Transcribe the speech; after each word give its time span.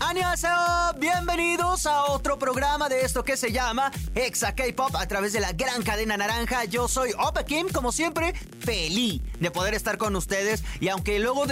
¡Annyeonghaseyo! 0.00 0.94
Bienvenidos 0.98 1.84
a 1.86 2.04
otro 2.04 2.38
programa 2.38 2.88
de 2.88 3.00
esto 3.00 3.24
que 3.24 3.36
se 3.36 3.50
llama 3.50 3.90
Exa 4.14 4.54
K-Pop 4.54 4.94
a 4.94 5.06
través 5.08 5.32
de 5.32 5.40
la 5.40 5.52
gran 5.52 5.82
cadena 5.82 6.16
naranja. 6.16 6.64
Yo 6.66 6.86
soy 6.86 7.10
Opa 7.18 7.44
Kim, 7.44 7.68
como 7.68 7.90
siempre, 7.90 8.32
feliz 8.60 9.20
de 9.40 9.50
poder 9.50 9.74
estar 9.74 9.98
con 9.98 10.14
ustedes. 10.14 10.62
Y 10.80 10.88
aunque 10.88 11.18
luego 11.18 11.44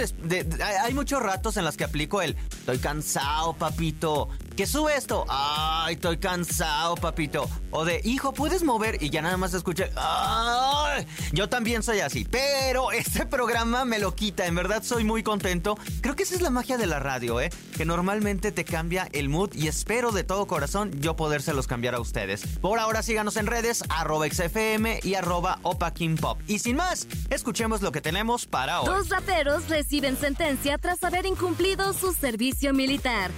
hay 0.83 0.93
muchos 0.93 1.21
ratos 1.21 1.57
en 1.57 1.65
los 1.65 1.75
que 1.75 1.83
aplico 1.83 2.21
el 2.21 2.37
estoy 2.51 2.77
cansado, 2.77 3.53
papito. 3.53 4.29
Que 4.57 4.65
sube 4.65 4.97
esto. 4.97 5.23
Ay, 5.29 5.93
estoy 5.93 6.17
cansado, 6.17 6.95
papito. 6.95 7.47
O 7.69 7.85
de, 7.85 8.01
hijo, 8.03 8.33
¿puedes 8.33 8.63
mover? 8.63 8.97
Y 9.03 9.11
ya 9.11 9.21
nada 9.21 9.37
más 9.37 9.53
escuché. 9.53 9.91
Ay, 9.95 11.05
yo 11.31 11.47
también 11.47 11.83
soy 11.83 11.99
así. 11.99 12.25
Pero 12.25 12.91
este 12.91 13.27
programa 13.27 13.85
me 13.85 13.99
lo 13.99 14.15
quita. 14.15 14.47
En 14.47 14.55
verdad 14.55 14.81
soy 14.81 15.03
muy 15.03 15.21
contento. 15.21 15.77
Creo 16.01 16.15
que 16.15 16.23
esa 16.23 16.33
es 16.33 16.41
la 16.41 16.49
magia 16.49 16.79
de 16.79 16.87
la 16.87 16.97
radio, 16.97 17.39
¿eh? 17.39 17.51
Que 17.77 17.85
normalmente 17.85 18.51
te 18.51 18.65
cambia 18.65 19.07
el 19.11 19.29
mood 19.29 19.53
y 19.53 19.67
espero 19.67 20.11
de 20.11 20.23
todo 20.23 20.47
corazón 20.47 20.91
yo 21.01 21.15
podérselos 21.15 21.67
cambiar 21.67 21.93
a 21.93 21.99
ustedes. 21.99 22.41
Por 22.59 22.79
ahora 22.79 23.03
síganos 23.03 23.37
en 23.37 23.45
redes 23.45 23.83
arroba 23.89 24.27
XFM 24.27 25.01
y 25.03 25.13
arroba 25.13 25.59
Opa 25.61 25.93
Pop. 26.19 26.39
Y 26.47 26.57
sin 26.57 26.77
más, 26.77 27.07
escuchemos 27.29 27.83
lo 27.83 27.91
que 27.91 28.01
tenemos 28.01 28.47
para 28.47 28.81
hoy. 28.81 28.87
Dos 28.87 29.09
raperos 29.09 29.69
reciben 29.69 30.17
sentencia 30.17 30.79
tras 30.79 31.03
haber 31.03 31.27
incumplido 31.27 31.93
su 31.93 32.11
servicio 32.11 32.73
militar. 32.73 33.29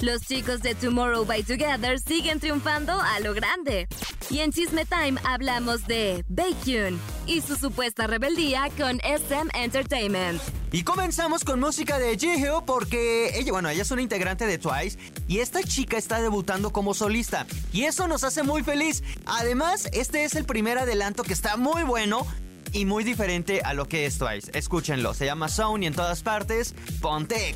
Los 0.00 0.22
chicos 0.22 0.62
de 0.62 0.76
Tomorrow 0.76 1.24
by 1.24 1.42
Together 1.42 1.98
siguen 1.98 2.38
triunfando 2.38 2.92
a 2.92 3.18
lo 3.18 3.34
grande. 3.34 3.88
Y 4.30 4.38
en 4.40 4.52
Chisme 4.52 4.84
Time 4.84 5.20
hablamos 5.24 5.88
de 5.88 6.24
Baekhyun 6.28 7.00
y 7.26 7.40
su 7.40 7.56
supuesta 7.56 8.06
rebeldía 8.06 8.68
con 8.78 9.00
SM 9.00 9.50
Entertainment. 9.54 10.40
Y 10.70 10.84
comenzamos 10.84 11.42
con 11.42 11.58
música 11.58 11.98
de 11.98 12.16
Jihyo 12.16 12.62
porque 12.64 13.36
ella, 13.36 13.50
bueno, 13.50 13.70
ella 13.70 13.82
es 13.82 13.90
una 13.90 14.02
integrante 14.02 14.46
de 14.46 14.58
Twice 14.58 14.98
y 15.26 15.38
esta 15.38 15.64
chica 15.64 15.96
está 15.96 16.20
debutando 16.20 16.70
como 16.70 16.94
solista 16.94 17.44
y 17.72 17.84
eso 17.84 18.06
nos 18.06 18.22
hace 18.22 18.44
muy 18.44 18.62
feliz. 18.62 19.02
Además, 19.26 19.88
este 19.92 20.22
es 20.22 20.36
el 20.36 20.44
primer 20.44 20.78
adelanto 20.78 21.24
que 21.24 21.32
está 21.32 21.56
muy 21.56 21.82
bueno 21.82 22.24
y 22.72 22.84
muy 22.84 23.02
diferente 23.02 23.62
a 23.64 23.74
lo 23.74 23.88
que 23.88 24.06
es 24.06 24.18
Twice. 24.18 24.52
Escúchenlo, 24.54 25.12
se 25.12 25.24
llama 25.24 25.48
Sound 25.48 25.82
y 25.82 25.88
en 25.88 25.94
todas 25.94 26.22
partes, 26.22 26.76
ponte 27.00 27.48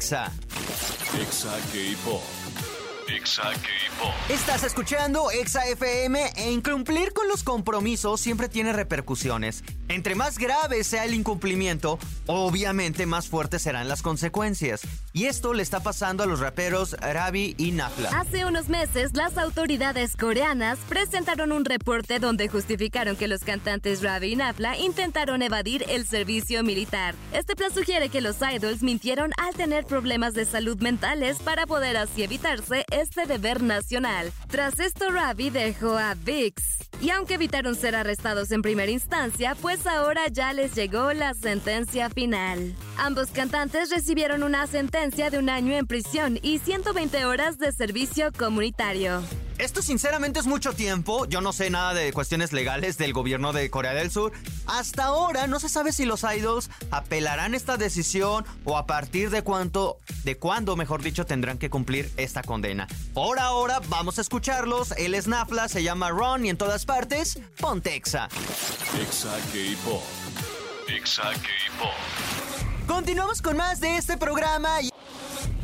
Exa. 1.20 1.55
Exa 3.06 3.42
K-Pop. 3.52 4.14
Estás 4.30 4.64
escuchando 4.64 5.30
Exa 5.30 5.66
FM 5.66 6.32
e 6.36 6.50
incumplir 6.50 7.12
con 7.12 7.28
los 7.28 7.42
compromisos 7.42 8.19
siempre 8.19 8.48
tiene 8.48 8.72
repercusiones. 8.72 9.62
Entre 9.92 10.14
más 10.14 10.38
grave 10.38 10.84
sea 10.84 11.04
el 11.04 11.12
incumplimiento, 11.12 11.98
obviamente 12.24 13.04
más 13.04 13.28
fuertes 13.28 13.60
serán 13.60 13.88
las 13.88 14.00
consecuencias. 14.00 14.80
Y 15.12 15.26
esto 15.26 15.52
le 15.52 15.62
está 15.62 15.80
pasando 15.80 16.22
a 16.22 16.26
los 16.26 16.40
raperos 16.40 16.96
Ravi 16.98 17.54
y 17.58 17.72
Nafla. 17.72 18.08
Hace 18.18 18.46
unos 18.46 18.70
meses, 18.70 19.14
las 19.14 19.36
autoridades 19.36 20.16
coreanas 20.16 20.78
presentaron 20.88 21.52
un 21.52 21.66
reporte 21.66 22.20
donde 22.20 22.48
justificaron 22.48 23.16
que 23.16 23.28
los 23.28 23.44
cantantes 23.44 24.02
Ravi 24.02 24.32
y 24.32 24.36
Nafla 24.36 24.78
intentaron 24.78 25.42
evadir 25.42 25.84
el 25.90 26.06
servicio 26.06 26.62
militar. 26.62 27.14
Este 27.34 27.54
plan 27.54 27.70
sugiere 27.70 28.08
que 28.08 28.22
los 28.22 28.36
idols 28.40 28.82
mintieron 28.82 29.32
al 29.36 29.54
tener 29.54 29.84
problemas 29.84 30.32
de 30.32 30.46
salud 30.46 30.80
mentales 30.80 31.36
para 31.40 31.66
poder 31.66 31.98
así 31.98 32.22
evitarse 32.22 32.86
este 32.90 33.26
deber 33.26 33.62
nacional. 33.62 34.32
Tras 34.48 34.78
esto, 34.78 35.10
Ravi 35.10 35.50
dejó 35.50 35.98
a 35.98 36.14
VIX. 36.14 36.62
Y 37.02 37.10
aunque 37.10 37.34
evitaron 37.34 37.75
ser 37.75 37.97
arrestados 37.97 38.52
en 38.52 38.62
primera 38.62 38.91
instancia, 38.91 39.56
pues 39.60 39.81
ahora 39.87 40.28
ya 40.28 40.53
les 40.53 40.75
llegó 40.75 41.12
la 41.12 41.34
sentencia 41.34 42.10
final. 42.10 42.75
Ambos 42.98 43.31
cantantes 43.31 43.91
recibieron 43.91 44.43
una 44.43 44.66
sentencia 44.66 45.31
de 45.31 45.38
un 45.38 45.48
año 45.48 45.75
en 45.75 45.87
prisión 45.87 46.38
y 46.43 46.59
120 46.59 47.25
horas 47.25 47.59
de 47.59 47.72
servicio 47.72 48.32
comunitario. 48.32 49.22
Esto 49.58 49.82
sinceramente 49.82 50.40
es 50.40 50.46
mucho 50.46 50.72
tiempo. 50.72 51.26
Yo 51.26 51.40
no 51.40 51.52
sé 51.52 51.70
nada 51.70 51.94
de 51.94 52.12
cuestiones 52.12 52.52
legales 52.52 52.98
del 52.98 53.12
gobierno 53.12 53.52
de 53.52 53.70
Corea 53.70 53.94
del 53.94 54.10
Sur. 54.10 54.32
Hasta 54.66 55.04
ahora 55.04 55.46
no 55.46 55.60
se 55.60 55.68
sabe 55.68 55.92
si 55.92 56.04
los 56.04 56.24
idols 56.24 56.70
apelarán 56.90 57.54
esta 57.54 57.76
decisión 57.76 58.44
o 58.64 58.76
a 58.76 58.86
partir 58.86 59.30
de 59.30 59.42
cuánto, 59.42 59.98
de 60.24 60.36
cuándo, 60.36 60.76
mejor 60.76 61.02
dicho, 61.02 61.26
tendrán 61.26 61.58
que 61.58 61.70
cumplir 61.70 62.10
esta 62.16 62.42
condena. 62.42 62.86
Por 63.14 63.38
ahora 63.38 63.80
vamos 63.88 64.18
a 64.18 64.20
escucharlos. 64.22 64.92
Él 64.92 65.14
es 65.14 65.26
Nafla, 65.26 65.69
se 65.69 65.82
llama 65.82 66.10
Ron 66.10 66.46
y 66.46 66.50
en 66.50 66.56
todas 66.56 66.84
partes, 66.84 67.38
Pontexa. 67.58 68.28
Exa 69.00 69.36
K-Pop. 69.52 70.02
Exa 70.88 71.32
K-Pop. 71.32 72.86
Continuamos 72.86 73.40
con 73.40 73.56
más 73.56 73.80
de 73.80 73.96
este 73.96 74.16
programa 74.16 74.82
y... 74.82 74.91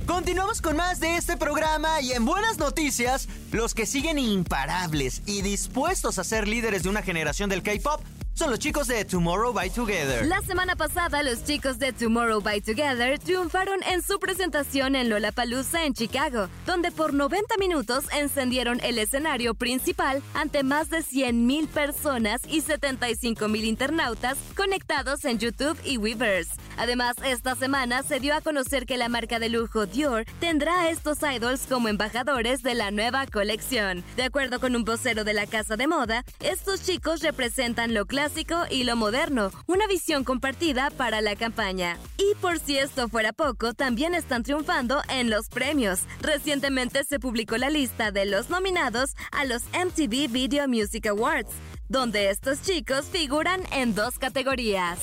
Continuamos 0.08 0.62
con 0.62 0.74
más 0.74 1.00
de 1.00 1.16
este 1.16 1.36
programa 1.36 2.00
y 2.00 2.12
en 2.12 2.24
buenas 2.24 2.56
noticias, 2.56 3.28
los 3.52 3.74
que 3.74 3.84
siguen 3.84 4.18
imparables 4.18 5.20
y 5.26 5.42
dispuestos 5.42 6.18
a 6.18 6.24
ser 6.24 6.48
líderes 6.48 6.82
de 6.82 6.88
una 6.88 7.02
generación 7.02 7.50
del 7.50 7.62
K-Pop 7.62 8.00
son 8.32 8.50
los 8.50 8.58
chicos 8.58 8.86
de 8.86 9.04
Tomorrow 9.04 9.52
by 9.52 9.68
Together. 9.68 10.24
La 10.24 10.40
semana 10.40 10.76
pasada, 10.76 11.22
los 11.22 11.44
chicos 11.44 11.78
de 11.78 11.92
Tomorrow 11.92 12.40
by 12.40 12.60
Together 12.62 13.18
triunfaron 13.18 13.82
en 13.82 14.00
su 14.00 14.18
presentación 14.18 14.94
en 14.96 15.10
Lollapalooza 15.10 15.84
en 15.84 15.92
Chicago, 15.92 16.48
donde 16.64 16.90
por 16.90 17.12
90 17.12 17.56
minutos 17.58 18.04
encendieron 18.12 18.80
el 18.84 18.98
escenario 18.98 19.54
principal 19.54 20.22
ante 20.34 20.62
más 20.62 20.88
de 20.88 20.98
100.000 20.98 21.66
personas 21.66 22.40
y 22.48 22.62
75.000 22.62 23.64
internautas 23.64 24.38
conectados 24.56 25.24
en 25.26 25.38
YouTube 25.38 25.78
y 25.84 25.98
Weverse. 25.98 26.52
Además, 26.78 27.16
esta 27.24 27.56
semana 27.56 28.04
se 28.04 28.20
dio 28.20 28.34
a 28.34 28.40
conocer 28.40 28.86
que 28.86 28.96
la 28.96 29.08
marca 29.08 29.40
de 29.40 29.48
lujo 29.48 29.86
Dior 29.86 30.24
tendrá 30.38 30.82
a 30.82 30.90
estos 30.90 31.18
idols 31.22 31.66
como 31.66 31.88
embajadores 31.88 32.62
de 32.62 32.74
la 32.74 32.92
nueva 32.92 33.26
colección. 33.26 34.04
De 34.16 34.22
acuerdo 34.22 34.60
con 34.60 34.76
un 34.76 34.84
vocero 34.84 35.24
de 35.24 35.34
la 35.34 35.46
casa 35.46 35.76
de 35.76 35.88
moda, 35.88 36.24
estos 36.38 36.84
chicos 36.84 37.20
representan 37.20 37.94
lo 37.94 38.06
clásico 38.06 38.62
y 38.70 38.84
lo 38.84 38.94
moderno, 38.94 39.50
una 39.66 39.88
visión 39.88 40.22
compartida 40.22 40.90
para 40.90 41.20
la 41.20 41.34
campaña. 41.34 41.98
Y 42.16 42.36
por 42.36 42.60
si 42.60 42.78
esto 42.78 43.08
fuera 43.08 43.32
poco, 43.32 43.74
también 43.74 44.14
están 44.14 44.44
triunfando 44.44 45.02
en 45.08 45.30
los 45.30 45.48
premios. 45.48 46.02
Recientemente 46.20 47.02
se 47.02 47.18
publicó 47.18 47.56
la 47.56 47.70
lista 47.70 48.12
de 48.12 48.24
los 48.24 48.50
nominados 48.50 49.16
a 49.32 49.44
los 49.44 49.64
MTV 49.72 50.30
Video 50.30 50.68
Music 50.68 51.06
Awards, 51.06 51.50
donde 51.88 52.30
estos 52.30 52.62
chicos 52.62 53.06
figuran 53.06 53.62
en 53.72 53.96
dos 53.96 54.18
categorías. 54.18 54.98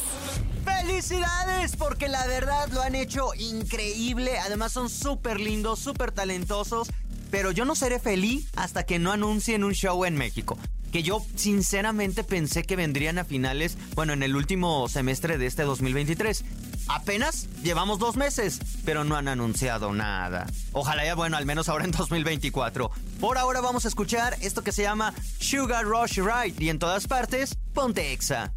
¡Felicidades! 0.65 1.75
Porque 1.75 2.07
la 2.09 2.25
verdad 2.27 2.67
lo 2.71 2.81
han 2.81 2.95
hecho 2.95 3.33
increíble. 3.35 4.37
Además 4.39 4.71
son 4.71 4.89
súper 4.89 5.39
lindos, 5.39 5.79
súper 5.79 6.11
talentosos. 6.11 6.89
Pero 7.31 7.51
yo 7.51 7.65
no 7.65 7.75
seré 7.75 7.99
feliz 7.99 8.49
hasta 8.55 8.85
que 8.85 8.99
no 8.99 9.11
anuncien 9.11 9.63
un 9.63 9.73
show 9.73 10.05
en 10.05 10.15
México 10.15 10.57
que 10.95 11.03
yo 11.03 11.21
sinceramente 11.35 12.23
pensé 12.23 12.63
que 12.63 12.77
vendrían 12.77 13.17
a 13.17 13.25
finales, 13.25 13.77
bueno, 13.95 14.13
en 14.13 14.23
el 14.23 14.33
último 14.33 14.87
semestre 14.87 15.37
de 15.37 15.45
este 15.45 15.63
2023. 15.63 16.45
Apenas 16.87 17.49
llevamos 17.63 17.99
dos 17.99 18.15
meses, 18.15 18.61
pero 18.85 19.03
no 19.03 19.17
han 19.17 19.27
anunciado 19.27 19.91
nada. 19.91 20.45
Ojalá 20.71 21.03
ya, 21.03 21.13
bueno, 21.13 21.35
al 21.35 21.45
menos 21.45 21.67
ahora 21.67 21.83
en 21.83 21.91
2024. 21.91 22.91
Por 23.19 23.37
ahora 23.37 23.59
vamos 23.59 23.83
a 23.83 23.89
escuchar 23.89 24.37
esto 24.39 24.63
que 24.63 24.71
se 24.71 24.83
llama 24.83 25.13
Sugar 25.37 25.83
Rush 25.83 26.19
Ride 26.19 26.63
y 26.63 26.69
en 26.69 26.79
todas 26.79 27.07
partes, 27.07 27.57
ponte 27.73 28.13
Exa. 28.13 28.53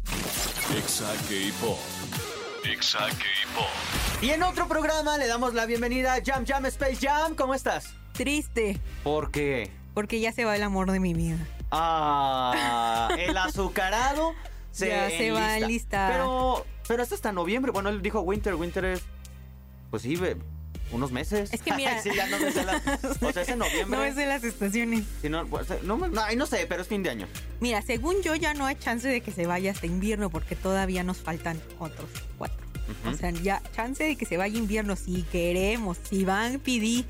Exa 0.77 1.11
K-Pop. 1.27 1.79
Exa 2.63 2.99
K-Pop. 2.99 4.21
Y 4.21 4.29
en 4.29 4.43
otro 4.43 4.67
programa 4.67 5.17
le 5.17 5.25
damos 5.25 5.55
la 5.55 5.65
bienvenida 5.65 6.13
a 6.13 6.21
Jam 6.23 6.45
Jam 6.45 6.63
Space 6.67 6.97
Jam. 7.01 7.33
¿Cómo 7.33 7.55
estás? 7.55 7.95
Triste. 8.13 8.79
¿Por 9.03 9.31
qué? 9.31 9.71
Porque 9.95 10.19
ya 10.19 10.31
se 10.31 10.45
va 10.45 10.55
el 10.55 10.61
amor 10.61 10.91
de 10.91 10.99
mi 10.99 11.15
vida. 11.15 11.37
Ah, 11.71 13.09
el 13.17 13.35
azucarado 13.37 14.33
se 14.69 14.89
ya 14.89 15.09
se 15.09 15.31
va 15.31 15.55
a 15.55 15.59
listar. 15.59 16.11
Pero, 16.11 16.65
pero 16.87 17.01
hasta 17.01 17.15
hasta 17.15 17.31
noviembre. 17.31 17.71
Bueno, 17.71 17.89
él 17.89 18.03
dijo 18.03 18.21
winter, 18.21 18.53
winter 18.53 18.85
es. 18.85 19.01
Pues 19.89 20.03
sí, 20.03 20.19
unos 20.91 21.11
meses. 21.11 21.49
Es 21.53 21.61
que 21.61 21.73
mira. 21.73 21.99
sí, 22.03 22.09
ya 22.15 22.27
no 22.27 22.39
me 22.39 22.51
sé 22.51 22.65
las. 22.65 22.81
O 23.21 23.31
sea, 23.31 23.43
es 23.43 23.49
en 23.49 23.59
noviembre. 23.59 23.97
No 23.97 24.03
es 24.03 24.15
de 24.15 24.25
las 24.25 24.43
estaciones. 24.43 25.05
no, 25.23 25.45
pues, 25.47 25.67
no, 25.83 25.97
no, 25.97 26.35
no, 26.35 26.45
sé, 26.45 26.65
pero 26.67 26.81
es 26.81 26.87
fin 26.87 27.03
de 27.03 27.09
año. 27.09 27.27
Mira, 27.59 27.81
según 27.81 28.21
yo, 28.21 28.35
ya 28.35 28.53
no 28.53 28.65
hay 28.65 28.75
chance 28.75 29.07
de 29.07 29.21
que 29.21 29.31
se 29.31 29.45
vaya 29.45 29.71
hasta 29.71 29.85
invierno 29.85 30.29
porque 30.29 30.55
todavía 30.55 31.03
nos 31.03 31.17
faltan 31.17 31.61
otros 31.79 32.09
cuatro. 32.37 32.57
O 33.05 33.13
sea, 33.13 33.29
ya 33.31 33.61
chance 33.75 34.03
de 34.03 34.15
que 34.15 34.25
se 34.25 34.37
vaya 34.37 34.57
invierno 34.57 34.95
si 34.95 35.23
queremos. 35.23 35.97
Si 36.09 36.25
Van 36.25 36.59
PD 36.59 37.05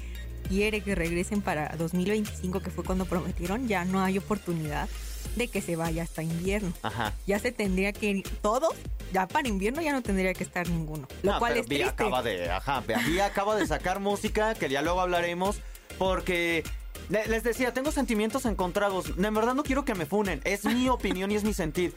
quiere 0.48 0.82
que 0.82 0.96
regresen 0.96 1.42
para 1.42 1.76
2025, 1.78 2.60
que 2.62 2.70
fue 2.70 2.84
cuando 2.84 3.06
prometieron, 3.06 3.68
ya 3.68 3.86
no 3.86 4.02
hay 4.02 4.18
oportunidad. 4.18 4.90
De 5.36 5.48
que 5.48 5.62
se 5.62 5.76
vaya 5.76 6.04
hasta 6.04 6.24
invierno. 6.24 6.74
Ajá. 6.82 7.14
Ya 7.28 7.40
se 7.40 7.52
tendría 7.52 7.94
que 7.94 8.08
ir 8.10 8.24
todos, 8.42 8.74
ya 9.14 9.28
para 9.28 9.48
invierno 9.48 9.82
ya 9.82 9.92
no 9.94 10.02
tendría 10.02 10.34
que 10.34 10.44
estar 10.44 10.68
ninguno. 10.70 11.08
Lo 11.24 11.34
No, 11.34 11.40
cual 11.40 11.52
pero 11.54 11.62
es 11.62 11.68
triste. 11.68 11.86
acaba 11.90 12.22
de, 12.24 12.50
ajá, 12.50 12.84
Vi 13.08 13.20
acaba 13.20 13.56
de 13.56 13.66
sacar 13.68 14.00
música 14.02 14.54
que 14.56 14.70
ya 14.70 14.82
luego 14.82 15.02
hablaremos 15.02 15.60
porque 15.98 16.64
le- 17.10 17.28
les 17.28 17.44
decía, 17.44 17.74
tengo 17.74 17.92
sentimientos 17.92 18.46
encontrados. 18.46 19.14
En 19.18 19.34
verdad 19.34 19.54
no 19.56 19.64
quiero 19.64 19.86
que 19.86 19.96
me 19.96 20.06
funen, 20.06 20.42
es 20.44 20.66
mi 20.66 20.90
opinión 20.90 21.32
y 21.32 21.36
es 21.36 21.44
mi 21.44 21.54
sentir. 21.54 21.94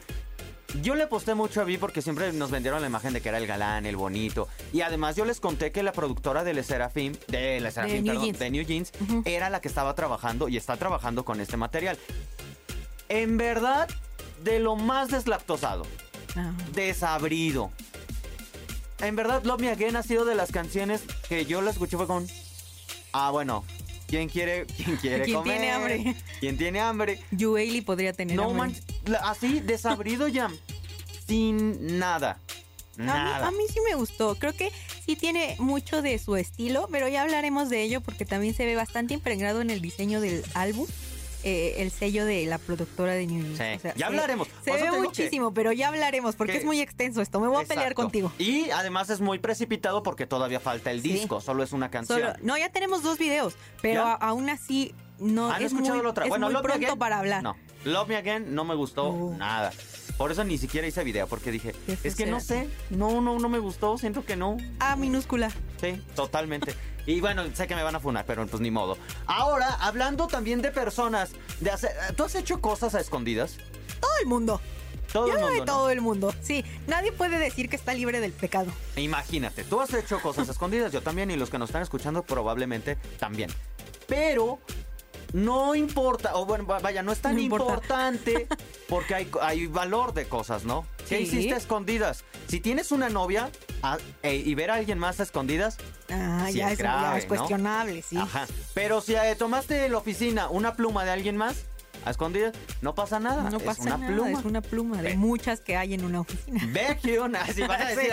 Yo 0.81 0.95
le 0.95 1.05
posté 1.05 1.35
mucho 1.35 1.61
a 1.61 1.65
Vi 1.65 1.77
porque 1.77 2.01
siempre 2.01 2.33
nos 2.33 2.49
vendieron 2.49 2.81
la 2.81 2.87
imagen 2.87 3.13
de 3.13 3.21
que 3.21 3.29
era 3.29 3.37
el 3.37 3.45
galán, 3.45 3.85
el 3.85 3.95
bonito. 3.95 4.47
Y 4.71 4.81
además 4.81 5.15
yo 5.15 5.23
les 5.23 5.39
conté 5.39 5.71
que 5.71 5.83
la 5.83 5.91
productora 5.91 6.43
de 6.43 6.55
Le 6.55 6.63
Serafim, 6.63 7.13
de 7.27 7.61
Le 7.61 7.69
Serafim, 7.69 7.97
New 8.03 8.05
perdón, 8.05 8.23
Jeans. 8.25 8.39
de 8.39 8.49
New 8.49 8.63
Jeans, 8.65 8.91
era 9.25 9.51
la 9.51 9.61
que 9.61 9.67
estaba 9.67 9.93
trabajando 9.93 10.47
y 10.47 10.57
está 10.57 10.75
trabajando 10.77 11.23
con 11.25 11.39
este 11.41 11.57
material. 11.57 11.99
En 13.13 13.37
verdad, 13.37 13.87
de 14.43 14.59
lo 14.59 14.75
más 14.75 15.09
deslactosado 15.09 15.85
Ah. 16.35 16.51
desabrido. 16.73 17.71
En 19.01 19.15
verdad, 19.15 19.43
Love 19.43 19.61
Me 19.61 19.69
Again 19.69 19.95
ha 19.95 20.01
sido 20.03 20.25
de 20.25 20.33
las 20.33 20.51
canciones 20.51 21.01
que 21.29 21.45
yo 21.45 21.61
la 21.61 21.69
escuché 21.71 21.95
fue 21.97 22.07
con... 22.07 22.25
Ah, 23.11 23.29
bueno. 23.31 23.63
¿Quién 24.07 24.29
quiere, 24.29 24.65
quién 24.77 24.95
quiere 24.97 25.25
¿Quién 25.25 25.37
comer? 25.37 25.57
tiene 25.57 25.71
hambre? 25.71 26.15
¿Quién 26.39 26.57
tiene 26.57 26.79
hambre? 26.79 27.19
Yueli 27.31 27.81
podría 27.81 28.13
tener 28.13 28.35
No 28.35 28.49
hambre. 28.49 28.81
la- 29.05 29.19
así 29.29 29.59
desabrido 29.59 30.27
ya. 30.27 30.49
Sin 31.27 31.99
nada. 31.99 32.39
A 32.97 33.01
mí, 33.01 33.09
a 33.47 33.51
mí 33.51 33.63
sí 33.71 33.79
me 33.87 33.95
gustó. 33.95 34.35
Creo 34.35 34.53
que 34.53 34.71
sí 35.05 35.15
tiene 35.15 35.55
mucho 35.59 36.01
de 36.01 36.17
su 36.19 36.35
estilo, 36.35 36.87
pero 36.91 37.07
ya 37.07 37.23
hablaremos 37.23 37.69
de 37.69 37.81
ello 37.83 38.01
porque 38.01 38.25
también 38.25 38.53
se 38.55 38.65
ve 38.65 38.75
bastante 38.75 39.13
impregnado 39.15 39.61
en 39.61 39.69
el 39.69 39.81
diseño 39.81 40.19
del 40.21 40.43
álbum. 40.53 40.87
Eh, 41.43 41.75
el 41.79 41.91
sello 41.91 42.25
de 42.25 42.45
la 42.45 42.57
productora 42.57 43.13
de 43.13 43.27
New 43.27 43.41
Jeans. 43.43 43.57
Sí, 43.57 43.63
O 43.75 43.79
sea, 43.79 43.93
ya 43.95 44.07
hablaremos. 44.07 44.47
Se 44.63 44.71
ve 44.71 44.79
que- 44.79 44.91
muchísimo, 44.99 45.53
pero 45.53 45.71
ya 45.71 45.89
hablaremos 45.89 46.35
porque 46.35 46.53
que- 46.53 46.59
es 46.59 46.65
muy 46.65 46.79
extenso 46.79 47.21
esto. 47.21 47.39
Me 47.39 47.47
voy 47.47 47.63
a 47.63 47.67
pelear 47.67 47.93
contigo. 47.93 48.31
Y 48.37 48.69
además 48.71 49.09
es 49.09 49.21
muy 49.21 49.39
precipitado 49.39 50.03
porque 50.03 50.25
todavía 50.25 50.59
falta 50.59 50.91
el 50.91 51.01
Sí. 51.01 51.13
disco, 51.13 51.41
solo 51.41 51.63
es 51.63 51.71
una 51.73 51.89
canción. 51.91 52.19
Solo, 52.19 52.33
no, 52.41 52.57
ya 52.57 52.69
tenemos 52.69 53.03
dos 53.03 53.17
videos, 53.17 53.55
pero 53.81 54.03
aún 54.03 54.49
así 54.49 54.93
no 55.19 55.51
¿Han 55.51 55.61
es 55.61 55.71
escuchado 55.71 55.95
muy, 55.95 56.03
la 56.03 56.09
otra? 56.09 56.23
es 56.25 56.29
bueno, 56.29 56.47
muy 56.47 56.53
Love 56.53 56.63
Me 56.63 56.69
pronto 56.69 56.85
Again, 56.87 56.99
para 56.99 57.19
hablar. 57.19 57.43
No, 57.43 57.55
Love 57.85 58.07
Me 58.09 58.15
Again 58.17 58.55
no 58.55 58.63
me 58.65 58.75
gustó 58.75 59.33
nada. 59.37 59.71
Por 60.17 60.31
eso 60.31 60.43
ni 60.43 60.57
siquiera 60.59 60.85
hice 60.87 61.03
video, 61.03 61.27
porque 61.27 61.51
dije, 61.51 61.73
es 62.03 62.15
que 62.15 62.25
no 62.27 62.39
sé, 62.39 62.69
no, 62.91 63.19
no, 63.19 63.39
no 63.39 63.49
me 63.49 63.57
gustó, 63.59 63.97
siento 63.97 64.23
que 64.25 64.35
no. 64.35 64.57
A 64.79 64.95
minúscula. 64.95 65.49
Sí, 65.81 66.01
totalmente. 66.15 66.73
Y 67.05 67.19
bueno, 67.19 67.43
sé 67.53 67.67
que 67.67 67.75
me 67.75 67.83
van 67.83 67.95
a 67.95 67.99
funar, 67.99 68.25
pero 68.25 68.45
pues 68.47 68.61
ni 68.61 68.71
modo. 68.71 68.97
Ahora, 69.25 69.75
hablando 69.81 70.27
también 70.27 70.61
de 70.61 70.71
personas, 70.71 71.31
de 71.59 71.71
hacer, 71.71 71.91
¿tú 72.15 72.23
has 72.23 72.35
hecho 72.35 72.61
cosas 72.61 72.95
a 72.95 72.99
escondidas? 73.01 73.57
Todo 73.99 74.11
el 74.21 74.27
mundo. 74.27 74.61
Todo 75.11 75.27
Yo 75.27 75.33
el 75.33 75.39
de 75.39 75.45
mundo, 75.45 75.59
¿no? 75.59 75.65
todo 75.65 75.89
el 75.91 76.01
mundo. 76.01 76.33
Sí, 76.41 76.65
nadie 76.87 77.11
puede 77.11 77.37
decir 77.37 77.69
que 77.69 77.75
está 77.75 77.93
libre 77.93 78.19
del 78.19 78.31
pecado. 78.31 78.71
Imagínate, 78.95 79.63
tú 79.63 79.79
has 79.79 79.93
hecho 79.93 80.19
cosas 80.19 80.49
escondidas, 80.49 80.91
yo 80.91 81.01
también, 81.01 81.29
y 81.29 81.35
los 81.35 81.49
que 81.51 81.59
nos 81.59 81.69
están 81.69 81.83
escuchando 81.83 82.23
probablemente 82.23 82.95
también. 83.19 83.51
Pero 84.07 84.59
no 85.33 85.75
importa, 85.75 86.35
o 86.35 86.45
bueno, 86.45 86.65
va- 86.65 86.79
vaya, 86.79 87.01
no 87.03 87.11
es 87.11 87.19
tan 87.19 87.35
No 87.35 87.41
importa. 87.41 87.63
importante 87.65 88.47
porque 88.89 89.15
hay, 89.15 89.29
hay 89.41 89.67
valor 89.67 90.13
de 90.13 90.25
cosas, 90.27 90.63
¿no? 90.63 90.85
¿Qué 91.09 91.17
Sí. 91.17 91.23
hiciste 91.23 91.55
a 91.55 91.57
escondidas? 91.57 92.23
Si 92.47 92.59
tienes 92.59 92.91
una 92.91 93.09
novia 93.09 93.49
a- 93.81 93.97
e- 94.21 94.35
y 94.35 94.55
ver 94.55 94.71
a 94.71 94.75
alguien 94.75 94.97
más 94.99 95.19
a 95.19 95.23
escondidas, 95.23 95.77
Ah, 96.09 96.45
Sí 96.51 96.57
ya, 96.59 96.71
es 96.71 96.77
ya 96.77 96.83
grave, 96.83 97.17
es 97.19 97.23
¿no? 97.23 97.29
cuestionable, 97.29 98.01
sí. 98.03 98.17
Ajá. 98.17 98.45
Pero 98.75 99.01
si 99.01 99.15
eh, 99.15 99.35
tomaste 99.37 99.85
en 99.85 99.91
la 99.93 99.97
oficina 99.97 100.49
una 100.49 100.75
pluma 100.75 101.03
de 101.05 101.11
alguien 101.11 101.35
más 101.37 101.55
a 102.05 102.11
escondidas, 102.11 102.53
no 102.81 102.95
pasa 102.95 103.19
nada. 103.19 103.49
No 103.49 103.57
es 103.57 103.63
pasa 103.63 103.81
una 103.83 103.97
nada, 103.97 104.07
pluma. 104.13 104.39
es 104.39 104.45
una 104.45 104.61
pluma 104.61 104.97
de 105.01 105.09
Ve. 105.09 105.17
muchas 105.17 105.61
que 105.61 105.77
hay 105.77 105.93
en 105.93 106.03
una 106.05 106.21
oficina. 106.21 106.61
Baekhyun, 106.73 107.35
así 107.35 107.61
van 107.61 107.81
a 107.81 107.89
decir. 107.89 108.11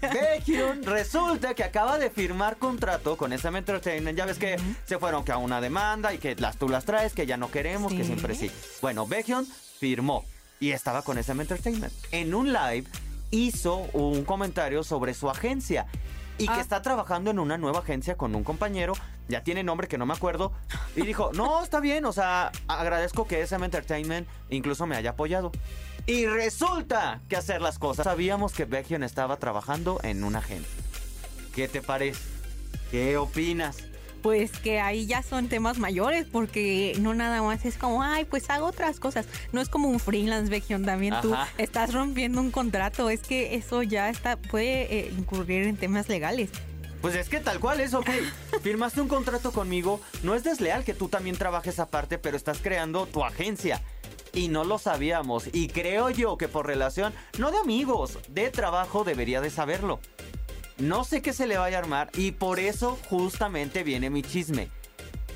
Baekhyun 0.00 0.82
resulta 0.84 1.54
que 1.54 1.64
acaba 1.64 1.98
de 1.98 2.10
firmar 2.10 2.56
contrato 2.56 3.16
con 3.16 3.32
SM 3.32 3.58
Entertainment. 3.58 4.16
Ya 4.18 4.26
ves 4.26 4.38
que 4.38 4.56
se 4.84 4.98
fueron 4.98 5.24
que 5.24 5.32
a 5.32 5.36
una 5.38 5.60
demanda 5.60 6.12
y 6.14 6.18
que 6.18 6.34
las 6.36 6.56
tú 6.56 6.68
las 6.68 6.84
traes, 6.84 7.12
que 7.12 7.26
ya 7.26 7.36
no 7.36 7.50
queremos, 7.50 7.92
que 7.92 8.04
siempre 8.04 8.34
sí. 8.34 8.50
Bueno, 8.80 9.06
Baekhyun 9.06 9.46
firmó 9.46 10.24
y 10.60 10.70
estaba 10.72 11.02
con 11.02 11.18
SM 11.18 11.40
Entertainment. 11.42 11.92
En 12.12 12.34
un 12.34 12.52
live 12.52 12.84
hizo 13.30 13.76
un 13.92 14.24
comentario 14.24 14.82
sobre 14.84 15.14
su 15.14 15.28
agencia 15.30 15.86
y 16.38 16.46
que 16.46 16.52
Ah. 16.52 16.60
está 16.60 16.82
trabajando 16.82 17.30
en 17.30 17.38
una 17.38 17.58
nueva 17.58 17.80
agencia 17.80 18.16
con 18.16 18.34
un 18.34 18.44
compañero. 18.44 18.94
Ya 19.28 19.42
tiene 19.42 19.62
nombre 19.62 19.88
que 19.88 19.98
no 19.98 20.06
me 20.06 20.14
acuerdo. 20.14 20.52
Y 20.96 21.02
dijo, 21.02 21.30
no, 21.34 21.62
está 21.62 21.80
bien, 21.80 22.04
o 22.04 22.12
sea, 22.12 22.52
agradezco 22.68 23.26
que 23.26 23.40
SM 23.42 23.64
Entertainment 23.64 24.28
incluso 24.50 24.86
me 24.86 24.96
haya 24.96 25.10
apoyado. 25.10 25.52
Y 26.06 26.26
resulta 26.26 27.20
que 27.28 27.36
hacer 27.36 27.62
las 27.62 27.78
cosas. 27.78 28.04
Sabíamos 28.04 28.52
que 28.52 28.64
Baekhyun 28.64 29.04
estaba 29.04 29.36
trabajando 29.36 30.00
en 30.02 30.24
una 30.24 30.40
agencia. 30.40 30.82
¿Qué 31.54 31.68
te 31.68 31.80
parece? 31.80 32.20
¿Qué 32.90 33.16
opinas? 33.16 33.76
Pues 34.22 34.52
que 34.52 34.80
ahí 34.80 35.06
ya 35.06 35.22
son 35.22 35.48
temas 35.48 35.78
mayores, 35.78 36.26
porque 36.30 36.96
no 37.00 37.12
nada 37.12 37.42
más 37.42 37.64
es 37.64 37.76
como, 37.76 38.02
ay, 38.02 38.24
pues 38.24 38.50
hago 38.50 38.66
otras 38.66 39.00
cosas. 39.00 39.26
No 39.52 39.60
es 39.60 39.68
como 39.68 39.88
un 39.88 39.98
freelance, 39.98 40.50
Baekhyun, 40.50 40.84
también 40.84 41.14
tú 41.22 41.34
Ajá. 41.34 41.48
estás 41.58 41.92
rompiendo 41.92 42.40
un 42.40 42.50
contrato. 42.52 43.10
Es 43.10 43.20
que 43.20 43.54
eso 43.56 43.82
ya 43.82 44.10
está 44.10 44.36
puede 44.36 44.82
eh, 44.96 45.12
incurrir 45.16 45.66
en 45.66 45.76
temas 45.76 46.08
legales. 46.08 46.50
Pues 47.02 47.16
es 47.16 47.28
que 47.28 47.40
tal 47.40 47.58
cual 47.58 47.80
es, 47.80 47.94
ok. 47.94 48.08
Firmaste 48.62 49.00
un 49.00 49.08
contrato 49.08 49.50
conmigo. 49.50 50.00
No 50.22 50.36
es 50.36 50.44
desleal 50.44 50.84
que 50.84 50.94
tú 50.94 51.08
también 51.08 51.36
trabajes 51.36 51.80
aparte, 51.80 52.16
pero 52.16 52.36
estás 52.36 52.60
creando 52.62 53.06
tu 53.06 53.24
agencia. 53.24 53.82
Y 54.32 54.48
no 54.48 54.62
lo 54.62 54.78
sabíamos. 54.78 55.48
Y 55.52 55.66
creo 55.66 56.10
yo 56.10 56.38
que 56.38 56.46
por 56.46 56.66
relación, 56.66 57.12
no 57.38 57.50
de 57.50 57.58
amigos, 57.58 58.18
de 58.28 58.50
trabajo 58.50 59.02
debería 59.02 59.40
de 59.40 59.50
saberlo. 59.50 59.98
No 60.78 61.04
sé 61.04 61.22
qué 61.22 61.32
se 61.32 61.48
le 61.48 61.58
vaya 61.58 61.76
a 61.76 61.80
armar 61.80 62.10
y 62.14 62.30
por 62.30 62.60
eso 62.60 62.98
justamente 63.10 63.82
viene 63.82 64.08
mi 64.08 64.22
chisme. 64.22 64.70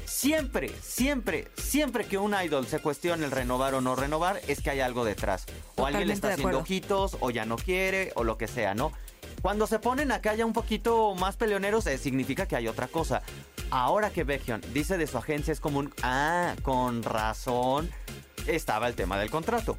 Siempre, 0.04 0.70
siempre, 0.80 1.48
siempre 1.56 2.04
que 2.04 2.16
un 2.16 2.34
idol 2.40 2.66
se 2.66 2.78
cuestione 2.78 3.24
el 3.24 3.32
renovar 3.32 3.74
o 3.74 3.80
no 3.80 3.96
renovar, 3.96 4.40
es 4.46 4.62
que 4.62 4.70
hay 4.70 4.80
algo 4.80 5.04
detrás. 5.04 5.46
O 5.74 5.84
alguien 5.84 6.06
le 6.06 6.14
está 6.14 6.32
haciendo 6.32 6.60
ojitos, 6.60 7.16
o 7.20 7.30
ya 7.30 7.44
no 7.44 7.56
quiere, 7.56 8.12
o 8.14 8.22
lo 8.22 8.38
que 8.38 8.46
sea, 8.46 8.74
¿no? 8.74 8.92
Cuando 9.46 9.68
se 9.68 9.78
ponen 9.78 10.10
acá 10.10 10.34
ya 10.34 10.44
un 10.44 10.52
poquito 10.52 11.14
más 11.14 11.36
peleoneros, 11.36 11.86
eh, 11.86 11.98
significa 11.98 12.46
que 12.48 12.56
hay 12.56 12.66
otra 12.66 12.88
cosa. 12.88 13.22
Ahora 13.70 14.10
que 14.10 14.24
Baekhyun 14.24 14.60
dice 14.74 14.98
de 14.98 15.06
su 15.06 15.18
agencia 15.18 15.52
es 15.52 15.60
como 15.60 15.78
un... 15.78 15.94
Ah, 16.02 16.56
con 16.62 17.04
razón. 17.04 17.88
Estaba 18.48 18.88
el 18.88 18.96
tema 18.96 19.16
del 19.20 19.30
contrato. 19.30 19.78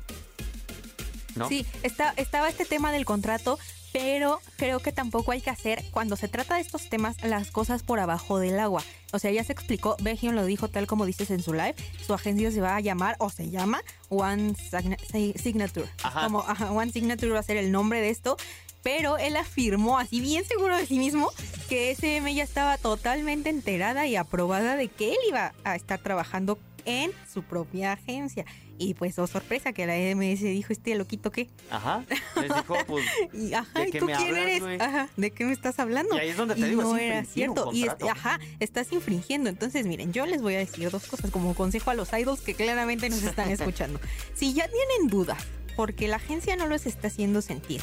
¿No? 1.36 1.50
Sí, 1.50 1.66
está, 1.84 2.14
estaba 2.16 2.48
este 2.48 2.64
tema 2.64 2.94
del 2.94 3.04
contrato, 3.04 3.60
pero 3.92 4.40
creo 4.56 4.80
que 4.80 4.94
tampoco 4.94 5.34
hay 5.34 5.42
que 5.42 5.50
hacer, 5.50 5.84
cuando 5.92 6.16
se 6.16 6.30
trata 6.30 6.56
de 6.56 6.62
estos 6.62 6.88
temas, 6.88 7.22
las 7.24 7.52
cosas 7.52 7.84
por 7.84 8.00
abajo 8.00 8.40
del 8.40 8.62
agua. 8.62 8.82
O 9.12 9.20
sea, 9.20 9.32
ya 9.32 9.44
se 9.44 9.52
explicó, 9.52 9.98
Baekhyun 10.00 10.34
lo 10.36 10.46
dijo 10.46 10.70
tal 10.70 10.88
como 10.88 11.06
dices 11.06 11.30
en 11.30 11.44
su 11.44 11.52
live, 11.54 11.76
su 12.06 12.14
agencia 12.14 12.52
se 12.52 12.62
va 12.62 12.78
a 12.78 12.80
llamar, 12.80 13.18
o 13.20 13.30
se 13.30 13.50
llama, 13.50 13.82
One 14.08 14.54
Signa- 14.56 14.98
Si- 15.12 15.34
Signature. 15.38 15.90
Ajá. 16.04 16.24
Como 16.24 16.40
ajá, 16.40 16.72
One 16.72 16.92
Signature 16.94 17.32
va 17.34 17.40
a 17.40 17.44
ser 17.44 17.58
el 17.58 17.70
nombre 17.72 18.00
de 18.00 18.10
esto. 18.12 18.38
Pero 18.84 19.18
él 19.18 19.36
afirmó, 19.36 19.98
así 19.98 20.22
bien 20.22 20.46
seguro 20.46 20.78
de 20.78 20.86
sí 20.86 20.98
mismo, 21.00 21.32
que 21.70 21.92
SM 21.92 22.34
ya 22.34 22.44
estaba 22.44 22.78
totalmente 22.78 23.50
enterada 23.50 24.08
y 24.08 24.16
aprobada 24.16 24.76
de 24.76 24.88
que 24.88 25.12
él 25.12 25.18
iba 25.28 25.54
a 25.64 25.76
estar 25.76 26.00
trabajando 26.00 26.58
en 26.86 27.12
su 27.32 27.44
propia 27.44 27.94
agencia. 27.94 28.46
Y 28.80 28.94
pues, 28.94 29.18
oh 29.18 29.26
sorpresa, 29.26 29.74
que 29.74 29.88
la 29.88 29.98
EMS 29.98 30.40
dijo, 30.42 30.72
este 30.72 30.94
loquito, 30.96 31.32
¿qué? 31.32 31.50
Ajá. 31.72 32.06
Les 32.40 32.48
dijo, 32.56 32.76
pues... 32.88 33.06
Y, 33.34 33.54
ajá, 33.54 33.80
¿De 33.82 33.90
¿y 33.90 33.92
qué 33.92 34.00
tú 34.00 34.06
me 34.06 34.14
quién 34.16 34.36
hablas, 34.36 34.62
eres? 34.62 34.82
Ajá, 34.82 35.10
¿de 35.18 35.32
qué 35.32 35.46
me 35.46 35.52
estás 35.52 35.80
hablando? 35.80 36.16
Y 36.16 36.20
ahí 36.20 36.30
es 36.30 36.38
donde 36.38 36.54
te 36.54 36.62
Y 36.62 36.64
digo, 36.66 36.84
no 36.84 36.96
era 36.96 37.26
cierto. 37.26 37.72
Y 37.74 37.88
es- 37.88 37.96
ajá, 38.10 38.40
estás 38.60 38.92
infringiendo. 38.94 39.50
Entonces, 39.50 39.88
miren, 39.88 40.14
yo 40.14 40.28
les 40.28 40.44
voy 40.44 40.54
a 40.54 40.60
decir 40.60 40.92
dos 40.92 41.08
cosas 41.08 41.32
como 41.32 41.56
consejo 41.56 41.90
a 41.90 41.96
los 41.96 42.14
idols 42.14 42.40
que 42.42 42.54
claramente 42.54 43.10
nos 43.10 43.24
están 43.24 43.50
escuchando. 43.50 44.00
si 44.36 44.54
ya 44.54 44.68
tienen 44.70 45.08
dudas, 45.10 45.44
porque 45.76 46.08
la 46.08 46.18
agencia 46.18 46.56
no 46.56 46.68
los 46.68 46.86
está 46.86 47.08
haciendo 47.08 47.42
sentir 47.42 47.82